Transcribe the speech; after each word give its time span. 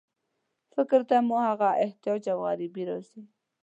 فکر 0.73 0.99
ته 1.09 1.15
مو 1.27 1.37
هغه 1.47 1.69
احتیاج 1.83 2.23
او 2.33 2.39
غریبي 2.47 2.83
راځي. 2.89 3.21